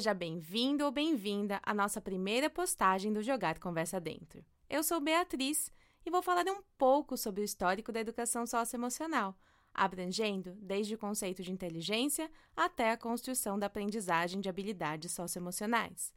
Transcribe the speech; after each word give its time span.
Seja 0.00 0.14
bem-vindo 0.14 0.82
ou 0.82 0.90
bem-vinda 0.90 1.60
à 1.62 1.74
nossa 1.74 2.00
primeira 2.00 2.48
postagem 2.48 3.12
do 3.12 3.22
Jogar 3.22 3.58
Conversa 3.58 4.00
Dentro. 4.00 4.42
Eu 4.66 4.82
sou 4.82 4.98
Beatriz 4.98 5.70
e 6.06 6.10
vou 6.10 6.22
falar 6.22 6.46
um 6.48 6.62
pouco 6.78 7.18
sobre 7.18 7.42
o 7.42 7.44
histórico 7.44 7.92
da 7.92 8.00
educação 8.00 8.46
socioemocional, 8.46 9.36
abrangendo 9.74 10.56
desde 10.58 10.94
o 10.94 10.98
conceito 10.98 11.42
de 11.42 11.52
inteligência 11.52 12.30
até 12.56 12.90
a 12.90 12.96
construção 12.96 13.58
da 13.58 13.66
aprendizagem 13.66 14.40
de 14.40 14.48
habilidades 14.48 15.12
socioemocionais. 15.12 16.14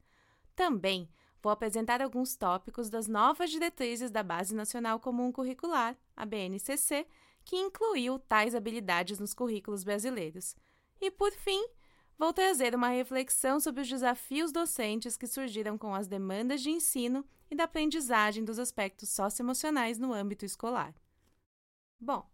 Também 0.56 1.09
vou 1.42 1.52
apresentar 1.52 2.02
alguns 2.02 2.38
tópicos 2.38 2.90
das 2.90 3.09
novas 3.09 3.52
diretrizes 3.52 4.09
da 4.09 4.23
Base 4.23 4.56
Nacional 4.56 4.98
Comum 4.98 5.30
Curricular, 5.30 5.98
a 6.16 6.26
BNCC, 6.26 7.06
que 7.44 7.58
incluiu 7.58 8.18
tais 8.18 8.56
habilidades 8.56 9.20
nos 9.20 9.34
currículos 9.34 9.84
brasileiros. 9.84 10.56
E, 11.02 11.12
por 11.12 11.34
fim, 11.34 11.68
vou 12.17 12.34
trazer 12.34 12.76
uma 12.76 12.90
reflexão 12.90 13.59
sobre 13.59 13.81
os 13.81 13.90
desafios 13.90 14.52
docentes 14.52 15.17
que 15.17 15.27
surgiram 15.27 15.77
com 15.77 15.94
as 15.94 16.08
demandas 16.08 16.62
de 16.62 16.70
ensino 16.70 17.26
e 17.49 17.55
da 17.55 17.66
aprendizagem 17.66 18.44
dos 18.44 18.59
aspectos 18.59 19.09
socioemocionais 19.09 19.98
no 19.98 20.13
âmbito 20.13 20.45
escolar. 20.45 20.94
Bom, 21.99 22.30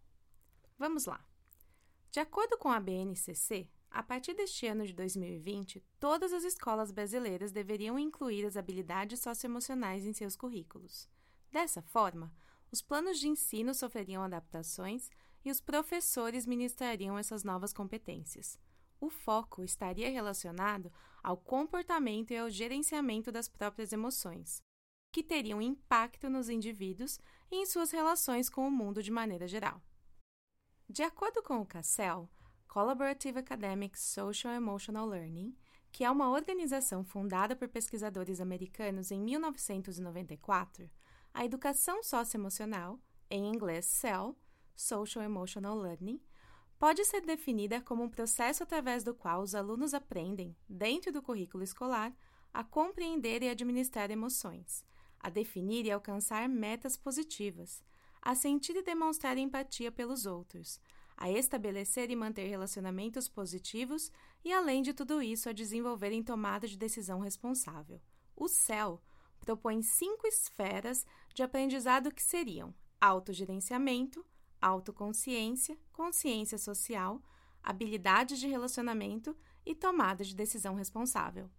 vamos 0.77 1.05
lá. 1.05 1.23
De 2.11 2.19
acordo 2.19 2.57
com 2.57 2.69
a 2.69 2.79
BNCC, 2.79 3.69
a 3.91 4.03
partir 4.03 4.33
deste 4.33 4.67
ano 4.67 4.86
de 4.86 4.94
2020, 4.94 5.83
todas 5.99 6.31
as 6.31 6.43
escolas 6.43 6.91
brasileiras 6.91 7.52
deveriam 7.52 7.97
incluir 7.97 8.45
as 8.45 8.55
habilidades 8.55 9.19
socioemocionais 9.19 10.05
em 10.05 10.14
seus 10.14 10.36
currículos. 10.36 11.08
Dessa 11.52 11.81
forma, 11.81 12.31
os 12.71 12.81
planos 12.81 13.19
de 13.19 13.27
ensino 13.27 13.73
sofreriam 13.73 14.23
adaptações 14.23 15.09
e 15.43 15.49
os 15.49 15.59
professores 15.59 16.45
ministrariam 16.45 17.17
essas 17.17 17.43
novas 17.43 17.73
competências. 17.73 18.59
O 19.00 19.09
foco 19.09 19.64
estaria 19.64 20.09
relacionado 20.09 20.92
ao 21.23 21.38
comportamento 21.38 22.31
e 22.31 22.38
ao 22.38 22.50
gerenciamento 22.50 23.31
das 23.31 23.47
próprias 23.47 23.94
emoções, 23.94 24.61
que 25.11 25.23
teriam 25.23 25.61
impacto 25.61 26.30
nos 26.30 26.50
indivíduos 26.50 27.20
e 27.52 27.55
em 27.55 27.66
suas 27.66 27.92
relações 27.92 28.50
com 28.50 28.67
o 28.67 28.72
mundo 28.72 29.02
de 29.02 29.11
maneira 29.11 29.47
geral. 29.47 29.81
De 30.88 31.03
acordo 31.03 31.42
com 31.42 31.59
o 31.59 31.66
CACEL, 31.66 32.30
Collaborative 32.67 33.39
Academic 33.39 34.00
Social 34.00 34.53
Emotional 34.53 35.08
Learning, 35.08 35.55
que 35.92 36.03
é 36.03 36.11
uma 36.11 36.30
organização 36.30 37.03
fundada 37.03 37.55
por 37.55 37.67
pesquisadores 37.67 38.39
americanos 38.39 39.11
em 39.11 39.20
1994, 39.20 40.89
a 41.33 41.45
educação 41.45 42.03
socioemocional, 42.03 43.00
em 43.30 43.47
inglês 43.47 43.86
CEL, 43.86 44.36
Social 44.75 45.23
Emotional 45.23 45.75
Learning, 45.77 46.22
pode 46.80 47.03
ser 47.03 47.22
definida 47.22 47.81
como 47.81 48.03
um 48.03 48.09
processo 48.09 48.63
através 48.63 49.03
do 49.03 49.13
qual 49.13 49.41
os 49.41 49.53
alunos 49.53 49.94
aprendem, 49.94 50.55
dentro 50.67 51.11
do 51.11 51.21
currículo 51.21 51.61
escolar, 51.61 52.16
a 52.53 52.63
compreender 52.63 53.44
e 53.44 53.49
administrar 53.49 54.09
emoções, 54.09 54.86
a 55.19 55.30
definir 55.30 55.86
e 55.86 55.91
alcançar 55.91 56.47
metas 56.47 56.95
positivas, 56.95 57.83
a 58.21 58.33
sentir 58.33 58.77
e 58.77 58.81
demonstrar 58.81 59.38
empatia 59.38 59.91
pelos 59.91 60.25
outros, 60.25 60.80
a 61.17 61.30
estabelecer 61.30 62.09
e 62.09 62.16
manter 62.16 62.47
relacionamentos 62.47 63.27
positivos 63.27 64.09
e, 64.43 64.53
além 64.53 64.81
de 64.81 64.93
tudo 64.93 65.21
isso, 65.21 65.49
a 65.49 65.53
desenvolver 65.53 66.14
em 66.14 66.23
tomada 66.23 66.66
de 66.66 66.77
decisão 66.77 67.19
responsável. 67.19 68.02
O 68.37 68.48
CEL 68.48 69.04
propõe 69.42 69.81
cinco 69.81 70.25
esferas 70.25 71.05
de 71.33 71.43
aprendizado 71.43 72.09
que 72.09 72.23
seriam 72.23 72.73
autogerenciamento, 73.02 74.25
autoconsciência, 74.61 75.77
consciência 75.92 76.58
social, 76.58 77.21
habilidades 77.61 78.39
de 78.39 78.47
relacionamento 78.47 79.36
e 79.65 79.75
tomada 79.75 80.23
de 80.23 80.36
decisão 80.36 80.75
responsável. 80.75 81.49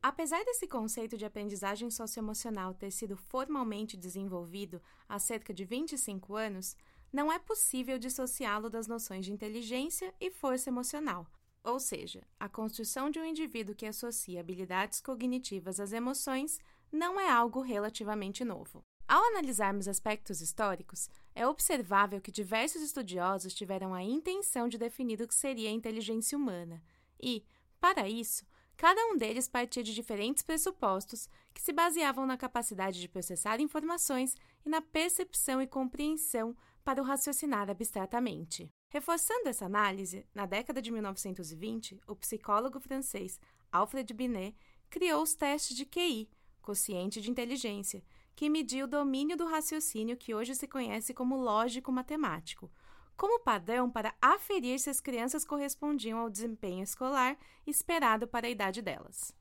Apesar 0.00 0.44
desse 0.44 0.66
conceito 0.66 1.16
de 1.16 1.24
aprendizagem 1.24 1.90
socioemocional 1.90 2.72
ter 2.72 2.90
sido 2.90 3.16
formalmente 3.16 3.96
desenvolvido 3.96 4.80
há 5.08 5.18
cerca 5.18 5.52
de 5.52 5.64
25 5.64 6.36
anos, 6.36 6.76
não 7.12 7.32
é 7.32 7.38
possível 7.38 7.98
dissociá-lo 7.98 8.70
das 8.70 8.86
noções 8.86 9.24
de 9.24 9.32
inteligência 9.32 10.14
e 10.20 10.30
força 10.30 10.70
emocional, 10.70 11.26
ou 11.64 11.80
seja, 11.80 12.22
a 12.38 12.48
construção 12.48 13.10
de 13.10 13.18
um 13.18 13.24
indivíduo 13.24 13.74
que 13.74 13.86
associa 13.86 14.40
habilidades 14.40 15.00
cognitivas 15.00 15.80
às 15.80 15.92
emoções 15.92 16.58
não 16.92 17.18
é 17.18 17.28
algo 17.30 17.60
relativamente 17.60 18.44
novo. 18.44 18.84
Ao 19.06 19.22
analisarmos 19.28 19.88
aspectos 19.88 20.40
históricos, 20.40 21.08
é 21.38 21.46
observável 21.46 22.20
que 22.20 22.32
diversos 22.32 22.82
estudiosos 22.82 23.54
tiveram 23.54 23.94
a 23.94 24.02
intenção 24.02 24.68
de 24.68 24.76
definir 24.76 25.22
o 25.22 25.28
que 25.28 25.34
seria 25.34 25.70
a 25.70 25.72
inteligência 25.72 26.36
humana 26.36 26.82
e, 27.22 27.44
para 27.80 28.08
isso, 28.08 28.44
cada 28.76 29.00
um 29.06 29.16
deles 29.16 29.46
partia 29.46 29.84
de 29.84 29.94
diferentes 29.94 30.42
pressupostos 30.42 31.28
que 31.54 31.62
se 31.62 31.72
baseavam 31.72 32.26
na 32.26 32.36
capacidade 32.36 33.00
de 33.00 33.08
processar 33.08 33.60
informações 33.60 34.34
e 34.66 34.68
na 34.68 34.82
percepção 34.82 35.62
e 35.62 35.66
compreensão 35.68 36.56
para 36.82 37.00
o 37.00 37.04
raciocinar 37.04 37.70
abstratamente. 37.70 38.68
Reforçando 38.88 39.48
essa 39.48 39.66
análise, 39.66 40.26
na 40.34 40.44
década 40.44 40.82
de 40.82 40.90
1920, 40.90 42.00
o 42.08 42.16
psicólogo 42.16 42.80
francês 42.80 43.38
Alfred 43.70 44.12
Binet 44.12 44.56
criou 44.90 45.22
os 45.22 45.36
testes 45.36 45.76
de 45.76 45.86
QI, 45.86 46.28
quociente 46.60 47.20
de 47.20 47.30
inteligência, 47.30 48.02
que 48.38 48.48
mediu 48.48 48.84
o 48.84 48.88
domínio 48.88 49.36
do 49.36 49.46
raciocínio 49.46 50.16
que 50.16 50.32
hoje 50.32 50.54
se 50.54 50.68
conhece 50.68 51.12
como 51.12 51.34
lógico-matemático, 51.34 52.70
como 53.16 53.40
padrão 53.40 53.90
para 53.90 54.14
aferir 54.22 54.78
se 54.78 54.88
as 54.88 55.00
crianças 55.00 55.44
correspondiam 55.44 56.20
ao 56.20 56.30
desempenho 56.30 56.84
escolar 56.84 57.36
esperado 57.66 58.28
para 58.28 58.46
a 58.46 58.50
idade 58.50 58.80
delas. 58.80 59.34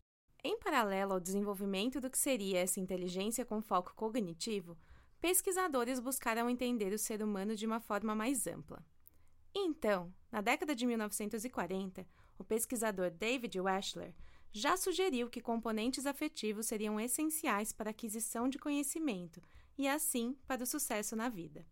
Em 0.43 0.57
paralelo 0.57 1.13
ao 1.13 1.19
desenvolvimento 1.19 2.01
do 2.01 2.09
que 2.09 2.17
seria 2.17 2.57
essa 2.57 2.79
inteligência 2.79 3.45
com 3.45 3.61
foco 3.61 3.93
cognitivo, 3.93 4.75
pesquisadores 5.21 5.99
buscaram 5.99 6.49
entender 6.49 6.91
o 6.91 6.97
ser 6.97 7.21
humano 7.21 7.55
de 7.55 7.67
uma 7.67 7.79
forma 7.79 8.15
mais 8.15 8.47
ampla. 8.47 8.83
Então, 9.53 10.11
na 10.31 10.41
década 10.41 10.73
de 10.73 10.87
1940, 10.87 12.03
o 12.39 12.43
pesquisador 12.43 13.11
David 13.11 13.61
Wechsler 13.61 14.15
já 14.51 14.75
sugeriu 14.75 15.29
que 15.29 15.41
componentes 15.41 16.05
afetivos 16.05 16.67
seriam 16.67 16.99
essenciais 16.99 17.71
para 17.71 17.89
a 17.89 17.91
aquisição 17.91 18.49
de 18.49 18.57
conhecimento 18.57 19.41
e, 19.77 19.87
assim, 19.87 20.35
para 20.47 20.63
o 20.63 20.67
sucesso 20.67 21.15
na 21.15 21.29
vida. 21.29 21.65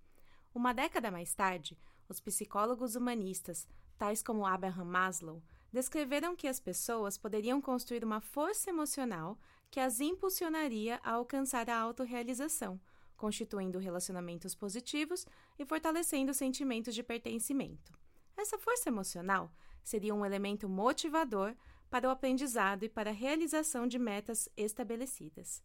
Uma 0.54 0.74
década 0.74 1.10
mais 1.10 1.34
tarde, 1.34 1.78
os 2.08 2.20
psicólogos 2.20 2.96
humanistas, 2.96 3.68
tais 3.98 4.22
como 4.22 4.46
Abraham 4.46 4.86
Maslow, 4.86 5.44
descreveram 5.72 6.36
que 6.36 6.48
as 6.48 6.60
pessoas 6.60 7.18
poderiam 7.18 7.60
construir 7.60 8.04
uma 8.04 8.22
força 8.22 8.70
emocional 8.70 9.38
que 9.70 9.80
as 9.80 10.00
impulsionaria 10.00 11.00
a 11.04 11.12
alcançar 11.12 11.70
a 11.70 11.78
autorrealização, 11.78 12.80
constituindo 13.18 13.80
relacionamentos 13.80 14.56
positivos 14.56 15.26
e 15.60 15.66
fortalecendo 15.66 16.34
sentimentos 16.34 16.96
de 16.96 17.04
pertencimento. 17.04 17.92
Essa 18.38 18.58
força 18.58 18.90
emocional 18.90 19.52
seria 19.84 20.16
um 20.16 20.26
elemento 20.26 20.70
motivador 20.70 21.56
para 21.90 22.08
o 22.08 22.12
aprendizado 22.12 22.84
e 22.84 22.90
para 22.90 23.10
a 23.10 23.14
realização 23.14 23.88
de 23.88 24.00
metas 24.00 24.50
estabelecidas. 24.58 25.64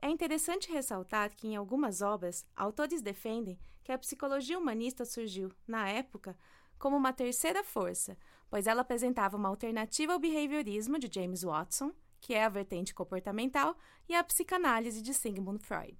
É 0.00 0.08
interessante 0.08 0.70
ressaltar 0.70 1.34
que, 1.34 1.46
em 1.46 1.56
algumas 1.56 2.02
obras, 2.02 2.44
autores 2.56 3.00
defendem 3.00 3.58
que 3.84 3.92
a 3.92 3.98
psicologia 3.98 4.58
humanista 4.58 5.04
surgiu, 5.04 5.52
na 5.66 5.88
época, 5.88 6.36
como 6.78 6.96
uma 6.96 7.12
terceira 7.12 7.62
força, 7.62 8.18
pois 8.50 8.66
ela 8.66 8.82
apresentava 8.82 9.36
uma 9.36 9.48
alternativa 9.48 10.12
ao 10.12 10.18
behaviorismo 10.18 10.98
de 10.98 11.08
James 11.12 11.42
Watson, 11.42 11.92
que 12.20 12.34
é 12.34 12.44
a 12.44 12.48
vertente 12.48 12.92
comportamental, 12.94 13.76
e 14.08 14.14
à 14.14 14.22
psicanálise 14.22 15.00
de 15.00 15.14
Sigmund 15.14 15.64
Freud. 15.64 15.96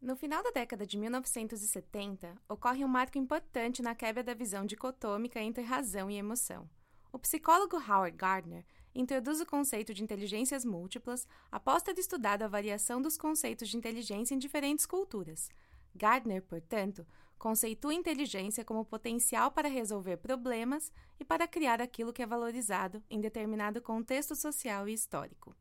No 0.00 0.16
final 0.16 0.42
da 0.42 0.50
década 0.50 0.84
de 0.84 0.98
1970, 0.98 2.36
ocorre 2.48 2.84
um 2.84 2.88
marco 2.88 3.16
importante 3.16 3.82
na 3.82 3.94
quebra 3.94 4.24
da 4.24 4.34
visão 4.34 4.66
dicotômica 4.66 5.40
entre 5.40 5.62
razão 5.62 6.10
e 6.10 6.16
emoção. 6.16 6.68
O 7.12 7.18
psicólogo 7.18 7.76
Howard 7.76 8.16
Gardner 8.16 8.64
introduz 8.94 9.38
o 9.38 9.46
conceito 9.46 9.92
de 9.92 10.02
inteligências 10.02 10.64
múltiplas 10.64 11.28
após 11.50 11.82
ter 11.82 11.98
estudado 11.98 12.42
a 12.42 12.48
variação 12.48 13.02
dos 13.02 13.18
conceitos 13.18 13.68
de 13.68 13.76
inteligência 13.76 14.34
em 14.34 14.38
diferentes 14.38 14.86
culturas. 14.86 15.50
Gardner, 15.94 16.42
portanto, 16.42 17.06
conceitua 17.38 17.92
inteligência 17.92 18.64
como 18.64 18.82
potencial 18.82 19.50
para 19.50 19.68
resolver 19.68 20.16
problemas 20.16 20.90
e 21.20 21.24
para 21.24 21.46
criar 21.46 21.82
aquilo 21.82 22.14
que 22.14 22.22
é 22.22 22.26
valorizado 22.26 23.02
em 23.10 23.20
determinado 23.20 23.82
contexto 23.82 24.34
social 24.34 24.88
e 24.88 24.94
histórico. 24.94 25.54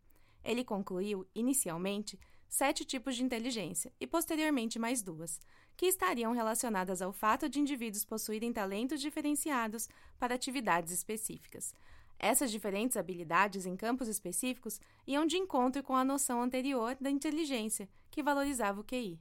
Ele 0.44 0.64
concluiu, 0.64 1.28
inicialmente, 1.36 2.18
sete 2.48 2.86
tipos 2.86 3.16
de 3.16 3.24
inteligência 3.24 3.92
e 4.00 4.08
posteriormente 4.08 4.80
mais 4.80 5.02
duas, 5.02 5.40
que 5.76 5.88
estariam 5.88 6.34
relacionadas 6.34 7.02
ao 7.02 7.12
fato 7.12 7.50
de 7.50 7.60
indivíduos 7.60 8.06
possuírem 8.06 8.54
talentos 8.54 9.02
diferenciados 9.02 9.90
para 10.20 10.36
atividades 10.36 10.92
específicas. 10.92 11.74
Essas 12.20 12.52
diferentes 12.52 12.98
habilidades 12.98 13.66
em 13.66 13.76
campos 13.76 14.08
específicos 14.08 14.80
iam 15.08 15.26
de 15.26 15.38
encontro 15.38 15.82
com 15.82 15.96
a 15.96 16.04
noção 16.04 16.42
anterior 16.42 16.96
da 17.02 17.10
inteligência, 17.10 17.90
que 18.12 18.22
valorizava 18.22 18.80
o 18.80 18.84
QI. 18.84 19.20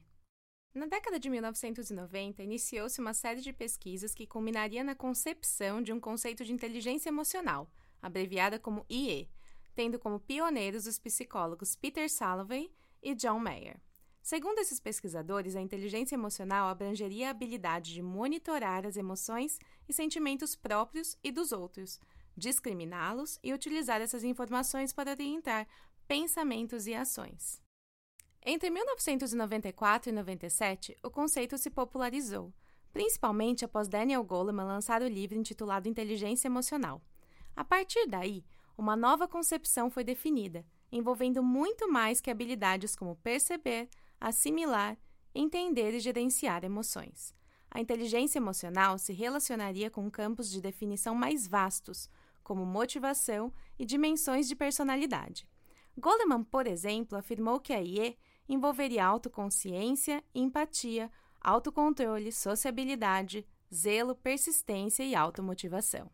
Na 0.73 0.85
década 0.85 1.19
de 1.19 1.29
1990, 1.29 2.43
iniciou-se 2.43 3.01
uma 3.01 3.13
série 3.13 3.41
de 3.41 3.51
pesquisas 3.51 4.13
que 4.13 4.27
culminaria 4.27 4.83
na 4.83 4.95
concepção 4.95 5.81
de 5.81 5.91
um 5.91 5.99
conceito 5.99 6.45
de 6.45 6.53
inteligência 6.53 7.09
emocional, 7.09 7.69
abreviada 8.01 8.59
como 8.59 8.85
IE, 8.89 9.27
tendo 9.73 9.99
como 9.99 10.19
pioneiros 10.19 10.85
os 10.85 10.99
psicólogos 10.99 11.75
Peter 11.75 12.09
Salovey 12.09 12.71
e 13.01 13.15
John 13.15 13.39
Mayer. 13.39 13.81
Segundo 14.21 14.59
esses 14.59 14.79
pesquisadores, 14.79 15.55
a 15.55 15.61
inteligência 15.61 16.15
emocional 16.15 16.67
abrangeria 16.67 17.27
a 17.27 17.31
habilidade 17.31 17.93
de 17.93 18.01
monitorar 18.01 18.85
as 18.85 18.95
emoções 18.95 19.59
e 19.89 19.93
sentimentos 19.93 20.55
próprios 20.55 21.17
e 21.23 21.31
dos 21.31 21.51
outros, 21.51 21.99
discriminá-los 22.37 23.39
e 23.43 23.51
utilizar 23.51 23.99
essas 23.99 24.23
informações 24.23 24.93
para 24.93 25.11
orientar 25.11 25.67
pensamentos 26.07 26.85
e 26.85 26.93
ações. 26.93 27.61
Entre 28.43 28.69
1994 28.69 30.09
e 30.09 30.13
97, 30.13 30.97
o 31.03 31.09
conceito 31.09 31.57
se 31.57 31.69
popularizou, 31.69 32.53
principalmente 32.91 33.65
após 33.65 33.87
Daniel 33.87 34.23
Goleman 34.23 34.65
lançar 34.65 35.01
o 35.01 35.07
livro 35.07 35.37
intitulado 35.37 35.87
Inteligência 35.87 36.47
Emocional. 36.47 37.01
A 37.55 37.63
partir 37.63 38.07
daí, 38.07 38.43
uma 38.77 38.95
nova 38.95 39.27
concepção 39.27 39.89
foi 39.89 40.03
definida, 40.03 40.65
envolvendo 40.91 41.43
muito 41.43 41.91
mais 41.91 42.19
que 42.19 42.31
habilidades 42.31 42.95
como 42.95 43.15
perceber, 43.17 43.89
assimilar, 44.21 44.97
entender 45.33 45.93
e 45.93 45.99
gerenciar 45.99 46.63
emoções. 46.63 47.33
A 47.69 47.81
inteligência 47.81 48.37
emocional 48.37 48.97
se 48.97 49.11
relacionaria 49.11 49.89
com 49.89 50.11
campos 50.11 50.49
de 50.49 50.61
definição 50.61 51.15
mais 51.15 51.47
vastos, 51.47 52.09
como 52.43 52.65
motivação 52.65 53.51
e 53.79 53.85
dimensões 53.85 54.47
de 54.47 54.55
personalidade. 54.55 55.47
Goleman, 55.97 56.43
por 56.43 56.67
exemplo, 56.67 57.17
afirmou 57.17 57.59
que 57.59 57.73
a 57.73 57.81
IE 57.81 58.17
envolveria 58.47 59.05
autoconsciência, 59.05 60.23
empatia, 60.35 61.11
autocontrole, 61.39 62.31
sociabilidade, 62.31 63.45
zelo, 63.73 64.15
persistência 64.15 65.03
e 65.03 65.15
automotivação. 65.15 66.09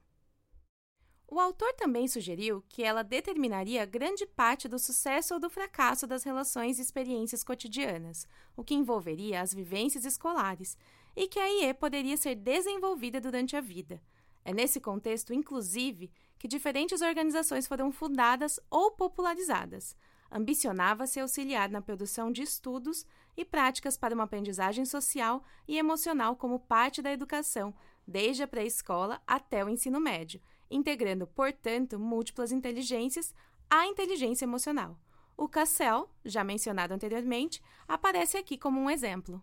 O 1.29 1.41
autor 1.41 1.73
também 1.73 2.07
sugeriu 2.07 2.63
que 2.69 2.81
ela 2.81 3.03
determinaria 3.03 3.85
grande 3.85 4.25
parte 4.25 4.65
do 4.69 4.79
sucesso 4.79 5.33
ou 5.33 5.39
do 5.41 5.49
fracasso 5.49 6.07
das 6.07 6.23
relações 6.23 6.79
e 6.79 6.81
experiências 6.81 7.43
cotidianas, 7.43 8.25
o 8.55 8.63
que 8.63 8.73
envolveria 8.73 9.41
as 9.41 9.53
vivências 9.53 10.05
escolares, 10.05 10.77
e 11.17 11.27
que 11.27 11.37
a 11.37 11.49
IE 11.49 11.73
poderia 11.73 12.15
ser 12.15 12.35
desenvolvida 12.35 13.19
durante 13.19 13.57
a 13.57 13.61
vida. 13.61 14.01
É 14.45 14.53
nesse 14.53 14.79
contexto, 14.79 15.33
inclusive, 15.33 16.09
que 16.39 16.47
diferentes 16.47 17.01
organizações 17.01 17.67
foram 17.67 17.91
fundadas 17.91 18.57
ou 18.69 18.91
popularizadas. 18.91 19.97
Ambicionava-se 20.31 21.19
auxiliar 21.19 21.69
na 21.69 21.81
produção 21.81 22.31
de 22.31 22.41
estudos 22.41 23.05
e 23.35 23.43
práticas 23.43 23.97
para 23.97 24.15
uma 24.15 24.23
aprendizagem 24.23 24.85
social 24.85 25.43
e 25.67 25.77
emocional 25.77 26.37
como 26.37 26.59
parte 26.59 27.01
da 27.01 27.11
educação, 27.11 27.73
desde 28.07 28.43
a 28.43 28.47
pré-escola 28.47 29.21
até 29.27 29.65
o 29.65 29.69
ensino 29.69 29.99
médio 29.99 30.39
integrando, 30.69 31.27
portanto, 31.27 31.99
múltiplas 31.99 32.51
inteligências 32.51 33.33
à 33.69 33.85
inteligência 33.87 34.45
emocional. 34.45 34.97
O 35.35 35.47
Cassel, 35.47 36.09
já 36.25 36.43
mencionado 36.43 36.93
anteriormente, 36.93 37.61
aparece 37.87 38.37
aqui 38.37 38.57
como 38.57 38.79
um 38.79 38.89
exemplo. 38.89 39.41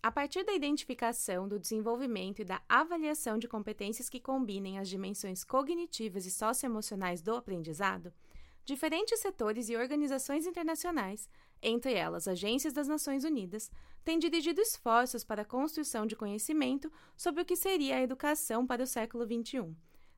A 0.00 0.12
partir 0.12 0.44
da 0.44 0.52
identificação, 0.52 1.48
do 1.48 1.58
desenvolvimento 1.58 2.40
e 2.40 2.44
da 2.44 2.62
avaliação 2.68 3.38
de 3.38 3.48
competências 3.48 4.08
que 4.08 4.20
combinem 4.20 4.78
as 4.78 4.88
dimensões 4.88 5.42
cognitivas 5.42 6.26
e 6.26 6.30
socioemocionais 6.30 7.22
do 7.22 7.34
aprendizado, 7.34 8.12
diferentes 8.64 9.18
setores 9.18 9.68
e 9.68 9.76
organizações 9.76 10.46
internacionais, 10.46 11.28
entre 11.62 11.94
elas 11.94 12.28
agências 12.28 12.72
das 12.72 12.86
Nações 12.86 13.24
Unidas, 13.24 13.70
têm 14.04 14.18
dirigido 14.18 14.60
esforços 14.60 15.24
para 15.24 15.42
a 15.42 15.46
construção 15.46 16.06
de 16.06 16.14
conhecimento 16.14 16.92
sobre 17.16 17.42
o 17.42 17.44
que 17.44 17.56
seria 17.56 17.96
a 17.96 18.02
educação 18.02 18.66
para 18.66 18.82
o 18.82 18.86
século 18.86 19.24
XXI 19.24 19.74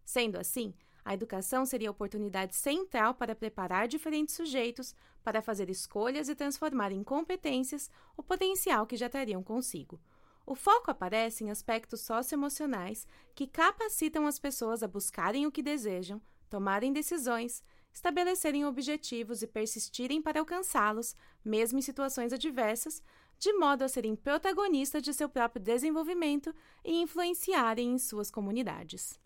Sendo 0.06 0.36
assim, 0.36 0.72
a 1.04 1.14
educação 1.14 1.66
seria 1.66 1.88
a 1.88 1.90
oportunidade 1.90 2.54
central 2.54 3.14
para 3.14 3.34
preparar 3.34 3.88
diferentes 3.88 4.36
sujeitos 4.36 4.94
para 5.24 5.42
fazer 5.42 5.68
escolhas 5.68 6.28
e 6.28 6.34
transformar 6.34 6.92
em 6.92 7.02
competências 7.02 7.90
o 8.16 8.22
potencial 8.22 8.86
que 8.86 8.96
já 8.96 9.08
trariam 9.08 9.42
consigo. 9.42 10.00
O 10.46 10.54
foco 10.54 10.92
aparece 10.92 11.42
em 11.42 11.50
aspectos 11.50 12.02
socioemocionais 12.02 13.04
que 13.34 13.48
capacitam 13.48 14.28
as 14.28 14.38
pessoas 14.38 14.80
a 14.80 14.88
buscarem 14.88 15.44
o 15.44 15.50
que 15.50 15.60
desejam, 15.60 16.22
tomarem 16.48 16.92
decisões, 16.92 17.64
estabelecerem 17.92 18.64
objetivos 18.64 19.42
e 19.42 19.46
persistirem 19.48 20.22
para 20.22 20.38
alcançá-los, 20.38 21.16
mesmo 21.44 21.80
em 21.80 21.82
situações 21.82 22.32
adversas, 22.32 23.02
de 23.40 23.52
modo 23.54 23.82
a 23.82 23.88
serem 23.88 24.14
protagonistas 24.14 25.02
de 25.02 25.12
seu 25.12 25.28
próprio 25.28 25.60
desenvolvimento 25.60 26.54
e 26.84 26.94
influenciarem 26.94 27.92
em 27.92 27.98
suas 27.98 28.30
comunidades. 28.30 29.18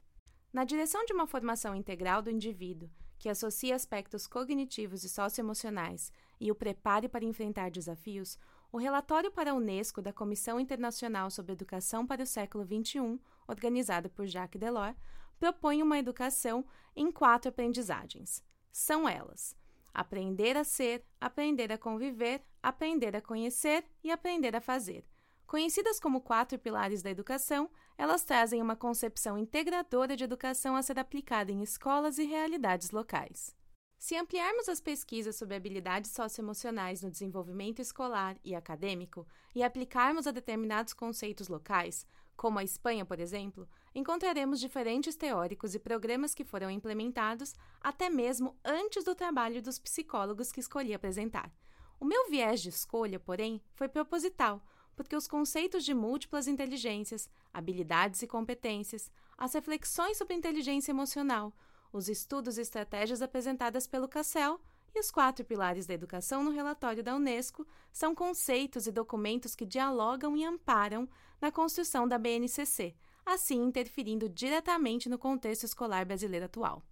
Na 0.52 0.64
direção 0.64 1.04
de 1.04 1.12
uma 1.12 1.28
formação 1.28 1.76
integral 1.76 2.20
do 2.20 2.30
indivíduo, 2.30 2.90
que 3.20 3.28
associa 3.28 3.76
aspectos 3.76 4.26
cognitivos 4.26 5.04
e 5.04 5.08
socioemocionais 5.08 6.10
e 6.40 6.50
o 6.50 6.56
prepare 6.56 7.08
para 7.08 7.24
enfrentar 7.24 7.70
desafios, 7.70 8.36
o 8.72 8.78
relatório 8.78 9.30
para 9.30 9.52
a 9.52 9.54
Unesco 9.54 10.02
da 10.02 10.12
Comissão 10.12 10.58
Internacional 10.58 11.30
sobre 11.30 11.52
Educação 11.52 12.04
para 12.04 12.24
o 12.24 12.26
Século 12.26 12.64
XXI, 12.64 13.20
organizado 13.46 14.10
por 14.10 14.26
Jacques 14.26 14.60
Delors, 14.60 14.96
propõe 15.38 15.82
uma 15.82 15.98
educação 15.98 16.64
em 16.96 17.12
quatro 17.12 17.50
aprendizagens. 17.50 18.42
São 18.72 19.08
elas: 19.08 19.54
aprender 19.94 20.56
a 20.56 20.64
ser, 20.64 21.04
aprender 21.20 21.70
a 21.70 21.78
conviver, 21.78 22.42
aprender 22.60 23.14
a 23.14 23.20
conhecer 23.20 23.84
e 24.02 24.10
aprender 24.10 24.56
a 24.56 24.60
fazer 24.60 25.04
Conhecidas 25.50 25.98
como 25.98 26.20
quatro 26.20 26.56
pilares 26.60 27.02
da 27.02 27.10
educação, 27.10 27.68
elas 27.98 28.22
trazem 28.22 28.62
uma 28.62 28.76
concepção 28.76 29.36
integradora 29.36 30.14
de 30.14 30.22
educação 30.22 30.76
a 30.76 30.82
ser 30.82 30.96
aplicada 30.96 31.50
em 31.50 31.60
escolas 31.60 32.18
e 32.18 32.24
realidades 32.24 32.92
locais. 32.92 33.52
Se 33.98 34.14
ampliarmos 34.16 34.68
as 34.68 34.80
pesquisas 34.80 35.34
sobre 35.34 35.56
habilidades 35.56 36.12
socioemocionais 36.12 37.02
no 37.02 37.10
desenvolvimento 37.10 37.82
escolar 37.82 38.36
e 38.44 38.54
acadêmico 38.54 39.26
e 39.52 39.64
aplicarmos 39.64 40.28
a 40.28 40.30
determinados 40.30 40.94
conceitos 40.94 41.48
locais, 41.48 42.06
como 42.36 42.60
a 42.60 42.62
Espanha, 42.62 43.04
por 43.04 43.18
exemplo, 43.18 43.68
encontraremos 43.92 44.60
diferentes 44.60 45.16
teóricos 45.16 45.74
e 45.74 45.80
programas 45.80 46.32
que 46.32 46.44
foram 46.44 46.70
implementados 46.70 47.56
até 47.80 48.08
mesmo 48.08 48.56
antes 48.64 49.02
do 49.02 49.16
trabalho 49.16 49.60
dos 49.60 49.80
psicólogos 49.80 50.52
que 50.52 50.60
escolhi 50.60 50.94
apresentar. 50.94 51.52
O 51.98 52.04
meu 52.04 52.30
viés 52.30 52.62
de 52.62 52.68
escolha, 52.68 53.18
porém, 53.18 53.60
foi 53.74 53.88
proposital 53.88 54.62
porque 55.00 55.16
os 55.16 55.26
conceitos 55.26 55.82
de 55.82 55.94
múltiplas 55.94 56.46
inteligências, 56.46 57.26
habilidades 57.54 58.20
e 58.20 58.26
competências, 58.26 59.10
as 59.38 59.54
reflexões 59.54 60.18
sobre 60.18 60.34
inteligência 60.34 60.92
emocional, 60.92 61.54
os 61.90 62.06
estudos 62.06 62.58
e 62.58 62.60
estratégias 62.60 63.22
apresentadas 63.22 63.86
pelo 63.86 64.06
Cassel 64.06 64.60
e 64.94 65.00
os 65.00 65.10
quatro 65.10 65.42
pilares 65.42 65.86
da 65.86 65.94
educação 65.94 66.44
no 66.44 66.50
relatório 66.50 67.02
da 67.02 67.16
Unesco 67.16 67.66
são 67.90 68.14
conceitos 68.14 68.86
e 68.86 68.92
documentos 68.92 69.56
que 69.56 69.64
dialogam 69.64 70.36
e 70.36 70.44
amparam 70.44 71.08
na 71.40 71.50
construção 71.50 72.06
da 72.06 72.18
BNCC, 72.18 72.94
assim 73.24 73.64
interferindo 73.64 74.28
diretamente 74.28 75.08
no 75.08 75.16
contexto 75.16 75.64
escolar 75.64 76.04
brasileiro 76.04 76.44
atual. 76.44 76.84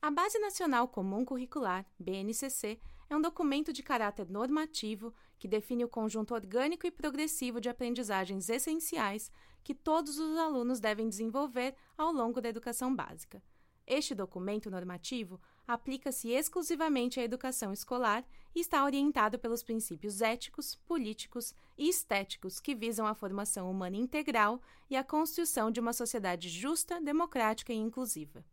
A 0.00 0.10
Base 0.10 0.38
Nacional 0.38 0.88
Comum 0.88 1.26
Curricular, 1.26 1.84
BNCC, 1.98 2.80
é 3.10 3.16
um 3.16 3.20
documento 3.20 3.72
de 3.72 3.82
caráter 3.82 4.30
normativo 4.30 5.12
que 5.36 5.48
define 5.48 5.84
o 5.84 5.88
conjunto 5.88 6.32
orgânico 6.32 6.86
e 6.86 6.92
progressivo 6.92 7.60
de 7.60 7.68
aprendizagens 7.68 8.48
essenciais 8.48 9.32
que 9.64 9.74
todos 9.74 10.18
os 10.20 10.38
alunos 10.38 10.78
devem 10.78 11.08
desenvolver 11.08 11.74
ao 11.98 12.12
longo 12.12 12.40
da 12.40 12.48
educação 12.48 12.94
básica. 12.94 13.42
Este 13.84 14.14
documento 14.14 14.70
normativo 14.70 15.40
aplica-se 15.66 16.28
exclusivamente 16.28 17.18
à 17.18 17.24
educação 17.24 17.72
escolar 17.72 18.24
e 18.54 18.60
está 18.60 18.84
orientado 18.84 19.40
pelos 19.40 19.64
princípios 19.64 20.22
éticos, 20.22 20.76
políticos 20.86 21.52
e 21.76 21.88
estéticos 21.88 22.60
que 22.60 22.76
visam 22.76 23.08
a 23.08 23.14
formação 23.14 23.68
humana 23.68 23.96
integral 23.96 24.62
e 24.88 24.96
a 24.96 25.02
construção 25.02 25.72
de 25.72 25.80
uma 25.80 25.92
sociedade 25.92 26.48
justa, 26.48 27.00
democrática 27.00 27.72
e 27.72 27.76
inclusiva. 27.76 28.44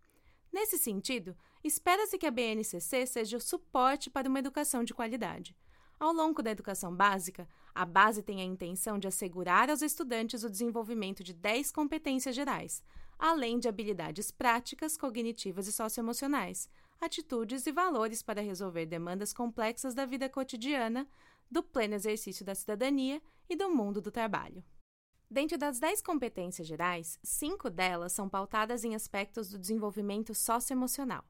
Nesse 0.52 0.80
sentido, 0.80 1.36
espera-se 1.64 2.18
que 2.18 2.26
a 2.26 2.32
BNCC 2.32 3.06
seja 3.06 3.38
o 3.38 3.42
suporte 3.42 4.10
para 4.10 4.30
uma 4.30 4.40
educação 4.40 4.84
de 4.84 4.94
qualidade. 4.94 5.56
Ao 6.00 6.14
longo 6.14 6.44
da 6.44 6.52
educação 6.52 6.96
básica, 6.96 7.48
a 7.74 7.86
base 7.86 8.22
tem 8.22 8.40
a 8.40 8.44
intenção 8.44 9.00
de 9.00 9.08
assegurar 9.08 9.70
aos 9.70 9.82
estudantes 9.82 10.44
o 10.44 10.50
desenvolvimento 10.50 11.24
de 11.24 11.34
10 11.34 11.72
competências 11.72 12.36
gerais, 12.36 12.84
além 13.18 13.58
de 13.58 13.68
habilidades 13.68 14.30
práticas, 14.30 14.96
cognitivas 14.96 15.68
e 15.68 15.72
socioemocionais, 15.72 16.70
atitudes 17.02 17.66
e 17.66 17.72
valores 17.72 18.22
para 18.22 18.42
resolver 18.42 18.86
demandas 18.86 19.34
complexas 19.34 19.96
da 19.96 20.06
vida 20.06 20.30
cotidiana, 20.30 21.08
do 21.50 21.64
pleno 21.64 21.96
exercício 21.96 22.46
da 22.46 22.54
cidadania 22.54 23.22
e 23.50 23.56
do 23.56 23.70
mundo 23.70 24.02
do 24.02 24.12
trabalho. 24.12 24.64
Dentro 25.30 25.58
das 25.58 25.80
10 25.80 26.02
competências 26.02 26.68
gerais, 26.68 27.20
cinco 27.24 27.70
delas 27.70 28.14
são 28.14 28.30
pautadas 28.30 28.84
em 28.84 28.96
aspectos 28.96 29.50
do 29.50 29.60
desenvolvimento 29.60 30.34
socioemocional. 30.34 31.26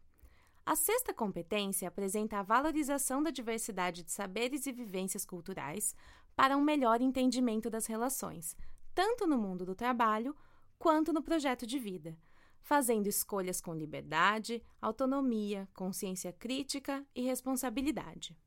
A 0.67 0.75
sexta 0.75 1.13
competência 1.13 1.87
apresenta 1.87 2.39
a 2.39 2.43
valorização 2.43 3.23
da 3.23 3.29
diversidade 3.31 4.03
de 4.03 4.11
saberes 4.11 4.67
e 4.67 4.73
vivências 4.73 5.23
culturais 5.23 5.95
para 6.35 6.57
um 6.57 6.61
melhor 6.61 6.99
entendimento 6.99 7.69
das 7.69 7.85
relações, 7.85 8.53
tanto 8.93 9.25
no 9.25 9.37
mundo 9.37 9.65
do 9.65 9.73
trabalho 9.73 10.35
quanto 10.77 11.13
no 11.13 11.23
projeto 11.23 11.65
de 11.65 11.79
vida. 11.79 12.17
fazendo 12.59 13.07
escolhas 13.07 13.61
com 13.61 13.73
liberdade, 13.73 14.61
autonomia, 14.81 15.69
consciência 15.73 16.33
crítica 16.33 17.01
e 17.15 17.21
responsabilidade. 17.21 18.37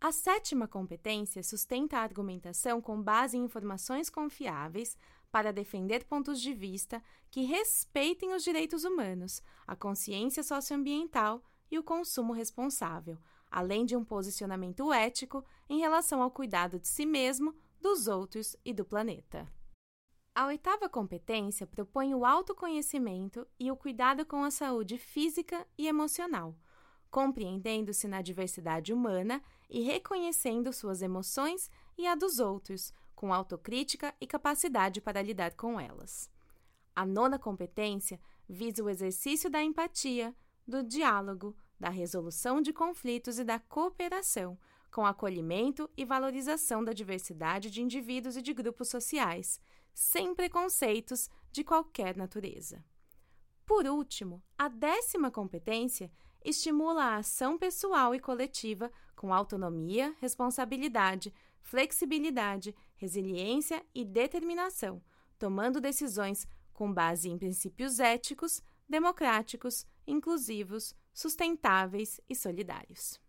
A 0.00 0.10
sétima 0.10 0.66
competência 0.66 1.42
sustenta 1.42 1.98
a 1.98 2.02
argumentação 2.02 2.80
com 2.80 3.02
base 3.02 3.36
em 3.36 3.44
informações 3.44 4.08
confiáveis 4.08 4.96
para 5.30 5.52
defender 5.52 6.04
pontos 6.04 6.40
de 6.40 6.54
vista 6.54 7.02
que 7.30 7.42
respeitem 7.42 8.32
os 8.32 8.42
direitos 8.42 8.84
humanos, 8.84 9.42
a 9.66 9.76
consciência 9.76 10.42
socioambiental 10.42 11.42
e 11.70 11.78
o 11.78 11.82
consumo 11.82 12.32
responsável, 12.32 13.18
além 13.50 13.84
de 13.84 13.96
um 13.96 14.04
posicionamento 14.04 14.92
ético 14.92 15.44
em 15.68 15.78
relação 15.78 16.22
ao 16.22 16.30
cuidado 16.30 16.78
de 16.78 16.88
si 16.88 17.04
mesmo, 17.04 17.54
dos 17.80 18.06
outros 18.06 18.56
e 18.64 18.72
do 18.72 18.84
planeta. 18.84 19.46
A 20.34 20.46
oitava 20.46 20.88
competência 20.88 21.66
propõe 21.66 22.14
o 22.14 22.24
autoconhecimento 22.24 23.46
e 23.58 23.70
o 23.70 23.76
cuidado 23.76 24.26
com 24.26 24.44
a 24.44 24.50
saúde 24.50 24.98
física 24.98 25.66
e 25.78 25.88
emocional, 25.88 26.54
compreendendo-se 27.10 28.06
na 28.06 28.20
diversidade 28.20 28.92
humana 28.92 29.42
e 29.70 29.80
reconhecendo 29.80 30.72
suas 30.72 31.00
emoções 31.00 31.70
e 31.96 32.06
a 32.06 32.14
dos 32.14 32.38
outros, 32.38 32.92
com 33.16 33.32
autocrítica 33.32 34.14
e 34.20 34.26
capacidade 34.26 35.00
para 35.00 35.22
lidar 35.22 35.54
com 35.54 35.80
elas. 35.80 36.30
A 36.94 37.04
nona 37.04 37.38
competência 37.38 38.20
visa 38.48 38.84
o 38.84 38.88
exercício 38.88 39.50
da 39.50 39.62
empatia, 39.62 40.32
do 40.68 40.82
diálogo, 40.82 41.56
da 41.80 41.88
resolução 41.88 42.60
de 42.60 42.72
conflitos 42.72 43.38
e 43.38 43.44
da 43.44 43.58
cooperação, 43.58 44.58
com 44.90 45.04
acolhimento 45.04 45.90
e 45.96 46.04
valorização 46.04 46.84
da 46.84 46.92
diversidade 46.92 47.70
de 47.70 47.82
indivíduos 47.82 48.36
e 48.36 48.42
de 48.42 48.54
grupos 48.54 48.88
sociais, 48.88 49.60
sem 49.92 50.34
preconceitos 50.34 51.28
de 51.50 51.64
qualquer 51.64 52.16
natureza. 52.16 52.84
Por 53.64 53.86
último, 53.86 54.42
a 54.56 54.68
décima 54.68 55.30
competência 55.30 56.10
estimula 56.44 57.02
a 57.02 57.16
ação 57.16 57.58
pessoal 57.58 58.14
e 58.14 58.20
coletiva 58.20 58.90
com 59.16 59.34
autonomia, 59.34 60.14
responsabilidade, 60.20 61.34
flexibilidade, 61.60 62.74
resiliência 62.96 63.84
e 63.94 64.04
determinação, 64.04 65.02
tomando 65.38 65.80
decisões 65.80 66.46
com 66.72 66.92
base 66.92 67.28
em 67.28 67.38
princípios 67.38 68.00
éticos, 68.00 68.62
democráticos, 68.88 69.86
inclusivos, 70.06 70.94
sustentáveis 71.12 72.20
e 72.28 72.34
solidários. 72.34 73.20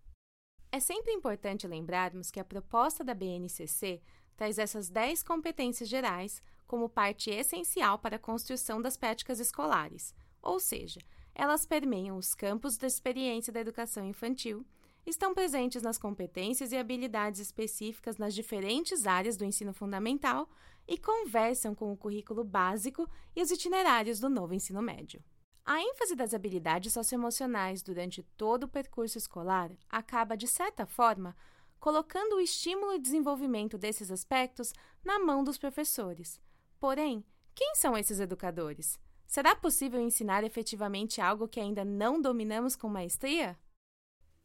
É 0.71 0.79
sempre 0.79 1.13
importante 1.13 1.67
lembrarmos 1.67 2.29
que 2.29 2.39
a 2.39 2.45
proposta 2.45 3.03
da 3.03 3.13
BNCC 3.13 4.01
traz 4.35 4.59
essas 4.59 4.89
10 4.89 5.23
competências 5.23 5.87
gerais 5.87 6.41
como 6.67 6.89
parte 6.89 7.29
essencial 7.29 7.97
para 7.97 8.17
a 8.17 8.19
construção 8.19 8.81
das 8.81 8.97
práticas 8.97 9.39
escolares, 9.39 10.13
ou 10.41 10.59
seja, 10.59 10.99
elas 11.33 11.65
permeiam 11.65 12.17
os 12.17 12.35
campos 12.35 12.77
da 12.77 12.87
experiência 12.87 13.53
da 13.53 13.61
educação 13.61 14.05
infantil, 14.05 14.65
estão 15.09 15.33
presentes 15.33 15.81
nas 15.81 15.97
competências 15.97 16.71
e 16.71 16.77
habilidades 16.77 17.39
específicas 17.39 18.17
nas 18.17 18.35
diferentes 18.35 19.07
áreas 19.07 19.37
do 19.37 19.45
ensino 19.45 19.73
fundamental 19.73 20.49
e 20.87 20.97
conversam 20.97 21.73
com 21.73 21.91
o 21.91 21.97
currículo 21.97 22.43
básico 22.43 23.09
e 23.35 23.41
os 23.41 23.49
itinerários 23.49 24.19
do 24.19 24.29
novo 24.29 24.53
ensino 24.53 24.81
médio. 24.81 25.23
A 25.65 25.81
ênfase 25.81 26.15
das 26.15 26.33
habilidades 26.33 26.93
socioemocionais 26.93 27.81
durante 27.81 28.23
todo 28.37 28.63
o 28.63 28.67
percurso 28.67 29.17
escolar 29.17 29.71
acaba, 29.89 30.37
de 30.37 30.47
certa 30.47 30.85
forma, 30.85 31.35
colocando 31.79 32.35
o 32.35 32.41
estímulo 32.41 32.93
e 32.93 32.99
desenvolvimento 32.99 33.77
desses 33.77 34.11
aspectos 34.11 34.73
na 35.03 35.19
mão 35.19 35.43
dos 35.43 35.57
professores. 35.57 36.39
Porém, 36.79 37.23
quem 37.53 37.75
são 37.75 37.97
esses 37.97 38.19
educadores? 38.19 38.99
Será 39.25 39.55
possível 39.55 39.99
ensinar 39.99 40.43
efetivamente 40.43 41.19
algo 41.19 41.47
que 41.47 41.59
ainda 41.59 41.83
não 41.83 42.21
dominamos 42.21 42.75
com 42.75 42.87
maestria? 42.87 43.57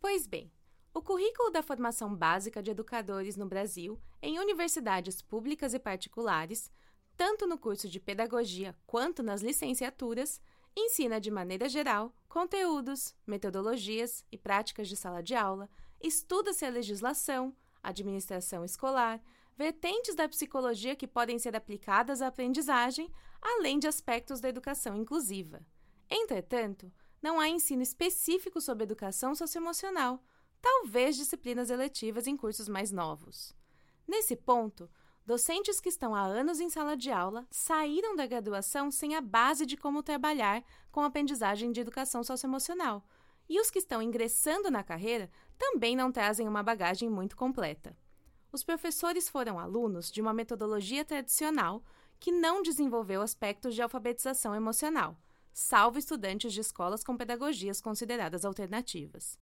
Pois 0.03 0.27
bem, 0.27 0.51
o 0.93 1.01
currículo 1.01 1.53
da 1.53 1.63
formação 1.63 2.13
básica 2.13 2.61
de 2.61 2.73
educadores 2.73 3.37
no 3.37 3.47
Brasil, 3.47 4.03
em 4.21 4.41
universidades 4.41 5.23
públicas 5.23 5.75
e 5.75 5.79
particulares, 5.79 6.69
tanto 7.17 7.47
no 7.47 7.57
curso 7.57 7.89
de 7.89 8.01
pedagogia 8.01 8.77
quanto 8.85 9.23
nas 9.23 9.43
licenciaturas, 9.43 10.41
ensina 10.77 11.21
de 11.21 11.31
maneira 11.31 11.69
geral 11.69 12.13
conteúdos, 12.29 13.15
metodologias 13.25 14.25
e 14.33 14.37
práticas 14.37 14.89
de 14.89 14.97
sala 14.97 15.23
de 15.23 15.37
aula, 15.37 15.71
estuda-se 16.01 16.65
a 16.65 16.69
legislação, 16.69 17.55
administração 17.81 18.65
escolar, 18.65 19.23
vertentes 19.57 20.17
da 20.17 20.29
psicologia 20.29 20.97
que 20.97 21.07
podem 21.07 21.39
ser 21.39 21.55
aplicadas 21.55 22.21
à 22.21 22.27
aprendizagem, 22.27 23.09
além 23.41 23.79
de 23.79 23.87
aspectos 23.87 24.41
da 24.41 24.49
educação 24.49 24.97
inclusiva. 24.97 25.65
Entretanto, 26.11 26.93
não 27.23 27.39
há 27.39 27.49
ensino 27.49 27.83
específico 27.83 28.61
sobre 28.61 28.83
educação 28.83 29.35
socioemocional, 29.35 30.21
talvez 30.61 31.17
disciplinas 31.17 31.71
eletivas 31.71 32.27
em 32.27 32.37
cursos 32.37 32.69
mais 32.69 32.91
novos. 32.91 33.55
Nesse 34.07 34.35
ponto, 34.35 34.91
docentes 35.25 35.81
que 35.81 35.89
estão 35.89 36.15
há 36.15 36.23
anos 36.23 36.61
em 36.61 36.69
sala 36.69 36.97
de 36.97 37.13
aula 37.13 37.47
saíram 37.51 38.17
da 38.17 38.27
graduação 38.27 38.91
sem 38.91 39.15
a 39.15 39.21
base 39.21 39.65
de 39.65 39.77
como 39.77 40.03
trabalhar 40.03 40.65
com 40.91 41.03
aprendizagem 41.03 41.71
de 41.71 41.81
educação 41.81 42.25
socioemocional, 42.25 43.07
e 43.49 43.61
os 43.61 43.71
que 43.71 43.79
estão 43.79 44.03
ingressando 44.03 44.71
na 44.71 44.83
carreira 44.83 45.31
também 45.57 45.95
não 45.95 46.11
trazem 46.11 46.49
uma 46.49 46.63
bagagem 46.63 47.09
muito 47.09 47.37
completa. 47.37 47.97
Os 48.51 48.65
professores 48.65 49.29
foram 49.29 49.59
alunos 49.59 50.11
de 50.11 50.21
uma 50.21 50.35
metodologia 50.35 51.05
tradicional 51.05 51.83
que 52.19 52.33
não 52.33 52.63
desenvolveu 52.63 53.23
aspectos 53.23 53.75
de 53.75 53.83
alfabetização 53.83 54.55
emocional 54.55 55.17
salvo 55.53 55.99
estudantes 55.99 56.53
de 56.53 56.61
escolas 56.61 57.05
com 57.05 57.17
pedagogias 57.17 57.81
consideradas 57.81 58.45
alternativas. 58.45 59.39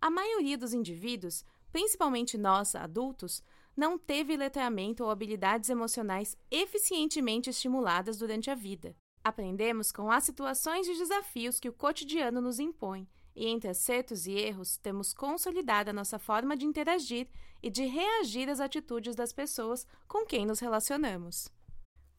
A 0.00 0.10
maioria 0.10 0.58
dos 0.58 0.74
indivíduos, 0.74 1.44
principalmente 1.72 2.36
nós, 2.36 2.74
adultos, 2.74 3.42
não 3.76 3.98
teve 3.98 4.36
letramento 4.36 5.04
ou 5.04 5.10
habilidades 5.10 5.68
emocionais 5.68 6.36
eficientemente 6.50 7.50
estimuladas 7.50 8.18
durante 8.18 8.50
a 8.50 8.54
vida. 8.54 8.96
Aprendemos 9.22 9.90
com 9.90 10.10
as 10.10 10.24
situações 10.24 10.86
e 10.86 10.96
desafios 10.96 11.58
que 11.60 11.68
o 11.68 11.72
cotidiano 11.72 12.40
nos 12.40 12.58
impõe, 12.58 13.08
e 13.34 13.46
entre 13.46 13.68
acertos 13.68 14.26
e 14.26 14.32
erros 14.32 14.78
temos 14.78 15.12
consolidado 15.12 15.90
a 15.90 15.92
nossa 15.92 16.18
forma 16.18 16.56
de 16.56 16.64
interagir 16.64 17.28
e 17.62 17.68
de 17.68 17.84
reagir 17.84 18.48
às 18.48 18.60
atitudes 18.60 19.14
das 19.14 19.32
pessoas 19.32 19.86
com 20.08 20.24
quem 20.24 20.46
nos 20.46 20.60
relacionamos. 20.60 21.50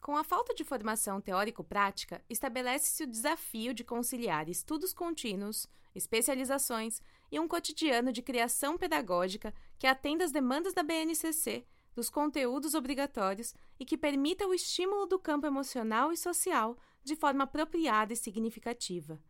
Com 0.00 0.16
a 0.16 0.24
falta 0.24 0.54
de 0.54 0.64
formação 0.64 1.20
teórico-prática, 1.20 2.22
estabelece-se 2.30 3.02
o 3.02 3.06
desafio 3.06 3.74
de 3.74 3.84
conciliar 3.84 4.48
estudos 4.48 4.92
contínuos, 4.92 5.66
especializações 5.94 7.02
e 7.30 7.38
um 7.38 7.48
cotidiano 7.48 8.12
de 8.12 8.22
criação 8.22 8.78
pedagógica 8.78 9.52
que 9.78 9.86
atenda 9.86 10.24
às 10.24 10.32
demandas 10.32 10.72
da 10.72 10.82
BNCC, 10.82 11.66
dos 11.94 12.08
conteúdos 12.08 12.74
obrigatórios 12.74 13.54
e 13.78 13.84
que 13.84 13.98
permita 13.98 14.46
o 14.46 14.54
estímulo 14.54 15.04
do 15.04 15.18
campo 15.18 15.46
emocional 15.46 16.12
e 16.12 16.16
social 16.16 16.78
de 17.02 17.16
forma 17.16 17.44
apropriada 17.44 18.12
e 18.12 18.16
significativa. 18.16 19.20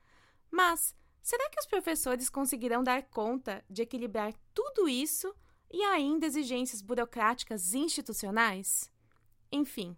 Mas, 0.50 0.94
será 1.22 1.48
que 1.48 1.58
os 1.58 1.66
professores 1.66 2.28
conseguirão 2.28 2.82
dar 2.82 3.02
conta 3.04 3.64
de 3.70 3.82
equilibrar 3.82 4.34
tudo 4.52 4.86
isso 4.86 5.34
e 5.70 5.82
ainda 5.82 6.26
exigências 6.26 6.82
burocráticas 6.82 7.72
institucionais? 7.72 8.92
Enfim, 9.50 9.96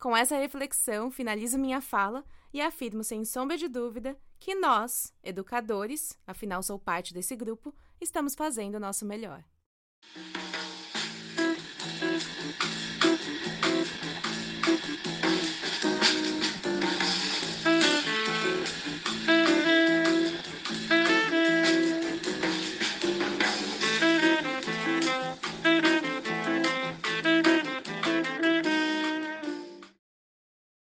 com 0.00 0.16
essa 0.16 0.36
reflexão, 0.36 1.10
finalizo 1.10 1.58
minha 1.58 1.80
fala 1.80 2.24
e 2.52 2.60
afirmo 2.60 3.04
sem 3.04 3.22
sombra 3.24 3.56
de 3.56 3.68
dúvida 3.68 4.16
que 4.38 4.54
nós, 4.54 5.12
educadores, 5.22 6.18
afinal 6.26 6.62
sou 6.62 6.78
parte 6.78 7.12
desse 7.12 7.36
grupo, 7.36 7.74
estamos 8.00 8.34
fazendo 8.34 8.76
o 8.76 8.80
nosso 8.80 9.04
melhor. 9.04 9.44